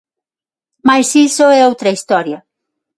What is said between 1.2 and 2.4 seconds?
iso é outra historia.